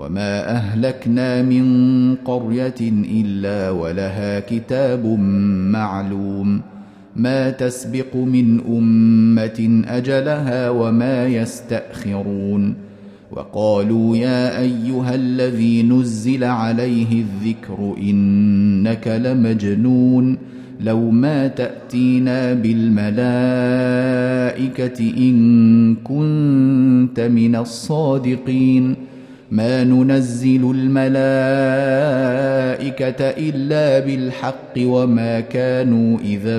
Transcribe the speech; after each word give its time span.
وما 0.00 0.50
اهلكنا 0.50 1.42
من 1.42 1.64
قريه 2.24 2.74
الا 3.12 3.70
ولها 3.70 4.40
كتاب 4.40 5.06
معلوم 5.72 6.60
ما 7.16 7.50
تسبق 7.50 8.16
من 8.16 8.60
امه 8.60 9.82
اجلها 9.88 10.70
وما 10.70 11.26
يستاخرون 11.26 12.74
وقالوا 13.32 14.16
يا 14.16 14.60
ايها 14.60 15.14
الذي 15.14 15.82
نزل 15.82 16.44
عليه 16.44 17.24
الذكر 17.24 17.94
انك 18.02 19.08
لمجنون 19.08 20.38
لو 20.80 21.10
ما 21.10 21.46
تاتينا 21.48 22.52
بالملائكه 22.54 23.20
ان 25.18 25.94
كنت 25.94 27.20
من 27.20 27.56
الصادقين 27.56 29.09
ما 29.50 29.84
ننزل 29.84 30.70
الملائكه 30.70 31.14
الا 33.24 33.98
بالحق 33.98 34.74
وما 34.78 35.40
كانوا 35.40 36.18
اذا 36.18 36.58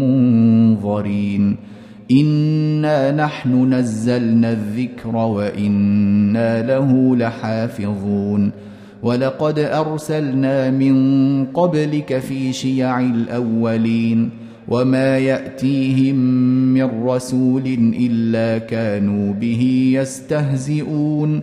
منظرين 0.00 1.56
انا 2.10 3.10
نحن 3.10 3.74
نزلنا 3.74 4.52
الذكر 4.52 5.16
وأنا 5.16 6.62
له 6.62 7.16
لحافظون 7.16 8.52
ولقد 9.02 9.58
ارسلنا 9.58 10.70
من 10.70 11.44
قبلك 11.44 12.18
في 12.18 12.52
شيع 12.52 13.00
الاولين 13.00 14.30
وما 14.68 15.18
ياتيهم 15.18 16.16
من 16.74 17.04
رسول 17.04 17.92
الا 18.00 18.58
كانوا 18.58 19.32
به 19.32 19.92
يستهزئون 19.94 21.42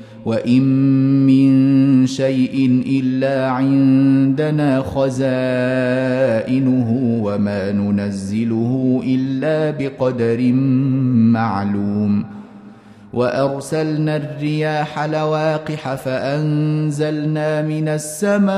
وان 0.25 0.61
من 1.25 1.51
شيء 2.07 2.83
الا 2.87 3.49
عندنا 3.49 4.81
خزائنه 4.81 5.29
وما 7.23 7.71
ننزله 7.71 9.01
الا 9.05 9.71
بقدر 9.71 10.51
معلوم 11.33 12.25
وارسلنا 13.13 14.15
الرياح 14.15 14.99
لواقح 14.99 15.95
فانزلنا 15.95 17.61
من 17.61 17.87
السماء 17.87 18.51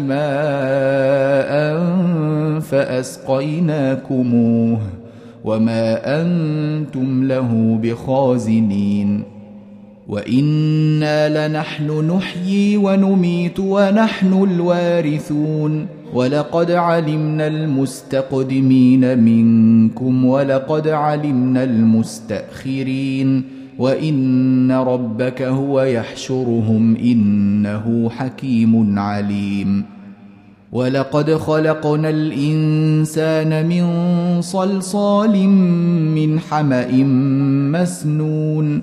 ماء 0.00 1.80
فاسقيناكموه 2.60 4.78
وما 5.44 6.20
أنتم 6.20 7.24
له 7.24 7.78
بخازنين 7.82 9.33
وأنا 10.08 11.48
لنحن 11.48 12.10
نحيي 12.16 12.76
ونميت 12.76 13.60
ونحن 13.60 14.32
الوارثون 14.50 15.86
ولقد 16.14 16.70
علمنا 16.70 17.46
المستقدمين 17.46 19.18
منكم 19.18 20.24
ولقد 20.24 20.88
علمنا 20.88 21.64
المستاخرين 21.64 23.42
وان 23.78 24.72
ربك 24.72 25.42
هو 25.42 25.82
يحشرهم 25.82 26.96
انه 26.96 28.10
حكيم 28.10 28.98
عليم 28.98 29.84
ولقد 30.72 31.34
خلقنا 31.34 32.10
الانسان 32.10 33.66
من 33.68 33.86
صلصال 34.42 35.48
من 36.14 36.40
حما 36.40 36.86
مسنون 37.72 38.82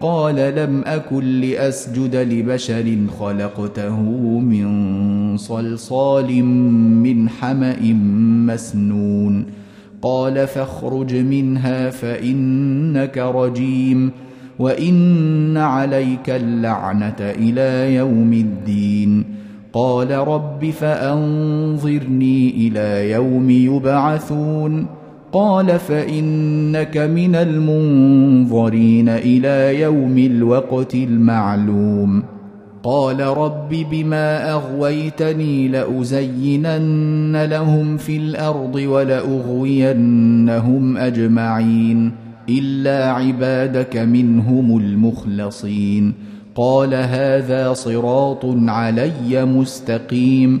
قال 0.00 0.34
لم 0.34 0.82
أكن 0.86 1.40
لأسجد 1.40 2.16
لبشر 2.16 2.96
خلقته 3.20 4.00
من 4.38 5.36
صلصال 5.36 6.44
من 6.44 7.28
حمأ 7.28 7.92
مسنون. 8.46 9.46
قال 10.02 10.46
فاخرج 10.46 11.14
منها 11.14 11.90
فإنك 11.90 13.18
رجيم 13.18 14.10
وإن 14.58 15.56
عليك 15.56 16.30
اللعنة 16.30 17.16
إلى 17.20 17.94
يوم 17.94 18.32
الدين. 18.32 19.24
قال 19.72 20.10
رب 20.10 20.70
فأنظرني 20.70 22.50
إلى 22.50 23.10
يوم 23.10 23.50
يبعثون. 23.50 24.99
قال 25.32 25.78
فإنك 25.78 26.96
من 26.96 27.34
المنظرين 27.34 29.08
إلى 29.08 29.80
يوم 29.80 30.18
الوقت 30.18 30.94
المعلوم. 30.94 32.22
قال 32.82 33.20
رب 33.20 33.68
بما 33.90 34.52
أغويتني 34.52 35.68
لأزينن 35.68 37.44
لهم 37.44 37.96
في 37.96 38.16
الأرض 38.16 38.74
ولأغوينهم 38.74 39.26
أجمعين 40.96 42.12
إلا 42.48 43.12
عبادك 43.12 43.96
منهم 43.96 44.78
المخلصين. 44.78 46.14
قال 46.54 46.94
هذا 46.94 47.72
صراط 47.72 48.44
علي 48.44 49.44
مستقيم. 49.44 50.60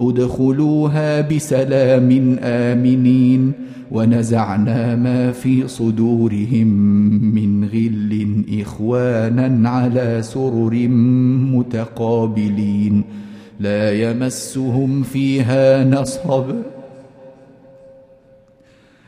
ادخلوها 0.00 1.20
بسلام 1.20 2.38
آمنين 2.42 3.52
ونزعنا 3.90 4.96
ما 4.96 5.32
في 5.32 5.68
صدورهم 5.68 6.66
من 7.34 7.64
غل 7.64 8.44
إخوانا 8.60 9.68
على 9.68 10.22
سرر 10.22 10.88
متقابلين 11.54 13.04
لا 13.60 14.10
يمسهم 14.10 15.02
فيها 15.02 15.84
نصب 15.84 16.44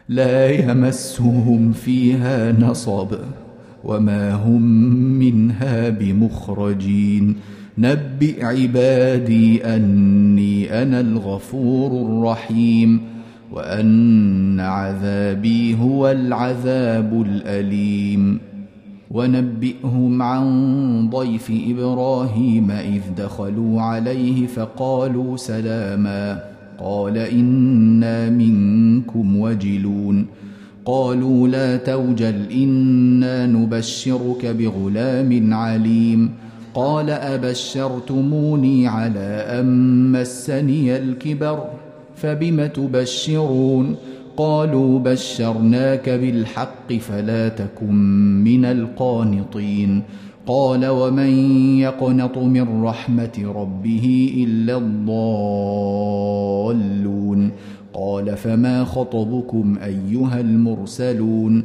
لا 0.08 0.50
يمسهم 0.50 1.72
فيها 1.72 2.52
نصب 2.52 3.14
وما 3.84 4.34
هم 4.34 4.62
منها 5.18 5.88
بمخرجين 5.88 7.36
نبئ 7.78 8.44
عبادي 8.44 9.64
أني 9.64 10.82
أنا 10.82 11.00
الغفور 11.00 12.06
الرحيم 12.06 13.00
وأن 13.52 14.60
عذابي 14.60 15.74
هو 15.74 16.10
العذاب 16.10 17.26
الأليم. 17.26 18.38
ونبئهم 19.10 20.22
عن 20.22 21.10
ضيف 21.10 21.52
إبراهيم 21.68 22.70
إذ 22.70 23.00
دخلوا 23.18 23.80
عليه 23.80 24.46
فقالوا 24.46 25.36
سلاما. 25.36 26.42
قال 26.78 27.18
إنا 27.18 28.30
منكم 28.30 29.36
وجلون. 29.36 30.26
قالوا 30.84 31.48
لا 31.48 31.76
توجل 31.76 32.34
إنا 32.52 33.46
نبشرك 33.46 34.46
بغلام 34.46 35.54
عليم. 35.54 36.30
قال 36.74 37.10
أبشرتموني 37.10 38.86
على 38.86 39.44
أن 39.60 40.12
مسني 40.12 40.96
الكبر 40.96 41.64
فبم 42.16 42.66
تبشرون؟ 42.66 43.96
قالوا 44.36 44.98
بشرناك 44.98 46.10
بالحق 46.10 46.92
فلا 46.92 47.48
تكن 47.48 47.94
من 48.44 48.64
القانطين. 48.64 50.02
قال 50.46 50.86
ومن 50.86 51.30
يقنط 51.78 52.38
من 52.38 52.84
رحمة 52.84 53.52
ربه 53.56 54.34
إلا 54.36 54.76
الضالون؟ 54.76 55.10
قال 57.94 58.36
فما 58.36 58.84
خطبكم 58.84 59.78
أيها 59.84 60.40
المرسلون؟ 60.40 61.64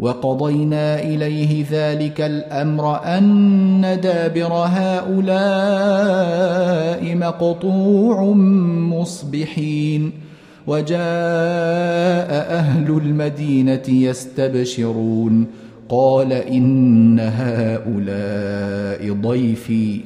وقضينا 0.00 1.02
إليه 1.02 1.64
ذلك 1.70 2.20
الأمر 2.20 3.04
أن 3.04 4.00
دابر 4.02 4.52
هؤلاء 4.52 5.16
مقطوع 7.16 8.22
مصبحين 8.92 10.12
وجاء 10.66 11.00
أهل 12.50 12.90
المدينة 12.90 13.82
يستبشرون 13.88 15.46
قال 15.88 16.32
إن 16.32 17.20
هؤلاء 17.20 19.12
ضيفي 19.12 20.00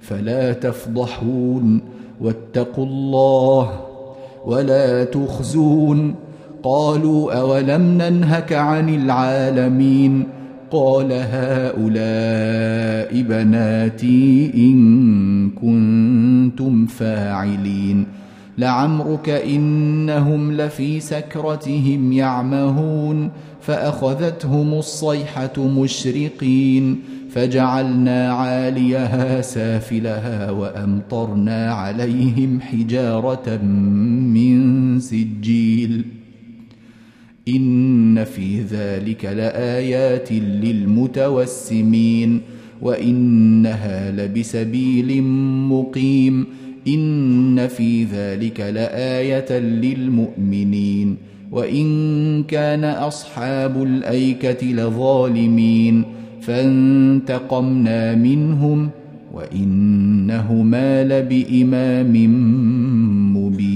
فلا 0.00 0.52
تفضحون 0.52 1.80
واتقوا 2.20 2.86
الله 2.86 3.80
ولا 4.44 5.04
تخزون. 5.04 6.25
قالوا 6.66 7.32
أولم 7.32 7.82
ننهك 7.82 8.52
عن 8.52 8.88
العالمين 8.88 10.24
قال 10.70 11.12
هؤلاء 11.12 11.76
بناتي 13.22 14.52
إن 14.54 15.50
كنتم 15.50 16.86
فاعلين 16.86 18.06
لعمرك 18.58 19.28
إنهم 19.28 20.52
لفي 20.52 21.00
سكرتهم 21.00 22.12
يعمهون 22.12 23.30
فأخذتهم 23.60 24.74
الصيحة 24.74 25.58
مشرقين 25.58 27.00
فجعلنا 27.30 28.32
عاليها 28.32 29.40
سافلها 29.40 30.50
وأمطرنا 30.50 31.72
عليهم 31.72 32.60
حجارة 32.60 33.56
من 33.62 35.00
سجيل 35.00 36.25
ان 37.48 38.24
في 38.24 38.60
ذلك 38.60 39.24
لايات 39.24 40.32
للمتوسمين 40.62 42.00
وانها 42.82 44.10
لبسبيل 44.10 45.22
مقيم 45.68 46.46
ان 46.88 47.66
في 47.68 48.04
ذلك 48.04 48.60
لايه 48.60 49.58
للمؤمنين 49.58 51.16
وان 51.52 52.42
كان 52.42 52.84
اصحاب 52.84 53.82
الايكه 53.82 54.66
لظالمين 54.66 56.02
فانتقمنا 56.40 58.14
منهم 58.14 58.90
وانهما 59.34 61.04
لبامام 61.04 62.12
مبين 63.36 63.75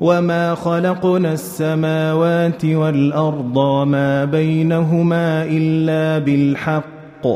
وما 0.00 0.54
خلقنا 0.54 1.32
السماوات 1.32 2.64
والارض 2.64 3.56
وما 3.56 4.24
بينهما 4.24 5.44
الا 5.44 6.24
بالحق 6.24 7.26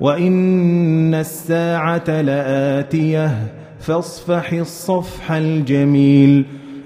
وان 0.00 1.14
الساعة 1.14 2.20
لاتيه 2.20 3.30
فاصفح 3.80 4.52
الصفح 4.52 5.32
الجميل 5.32 6.44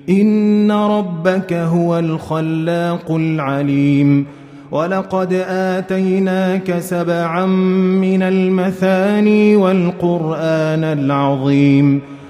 ان 0.09 0.73
ربك 0.73 1.53
هو 1.53 1.99
الخلاق 1.99 3.11
العليم 3.13 4.27
ولقد 4.71 5.33
اتيناك 5.49 6.79
سبعا 6.79 7.47
من 7.47 8.23
المثاني 8.23 9.57
والقران 9.57 10.85
العظيم 10.85 12.01